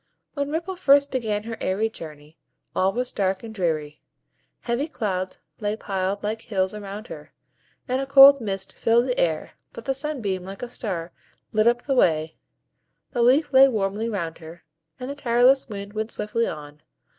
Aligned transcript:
When 0.33 0.49
Ripple 0.49 0.77
first 0.77 1.11
began 1.11 1.43
her 1.43 1.59
airy 1.61 1.87
journey, 1.87 2.35
all 2.75 2.91
was 2.91 3.13
dark 3.13 3.43
and 3.43 3.53
dreary; 3.53 4.01
heavy 4.61 4.87
clouds 4.87 5.37
lay 5.59 5.75
piled 5.75 6.23
like 6.23 6.41
hills 6.41 6.73
around 6.73 7.05
her, 7.09 7.33
and 7.87 8.01
a 8.01 8.07
cold 8.07 8.41
mist 8.41 8.73
filled 8.73 9.05
the 9.05 9.19
air 9.19 9.51
but 9.73 9.85
the 9.85 9.93
Sunbeam, 9.93 10.43
like 10.43 10.63
a 10.63 10.69
star, 10.69 11.11
lit 11.51 11.67
up 11.67 11.83
the 11.83 11.93
way, 11.93 12.35
the 13.11 13.21
leaf 13.21 13.53
lay 13.53 13.67
warmly 13.67 14.09
round 14.09 14.39
her, 14.39 14.63
and 14.99 15.07
the 15.07 15.13
tireless 15.13 15.69
wind 15.69 15.93
went 15.93 16.09
swiftly 16.09 16.47
on. 16.47 16.81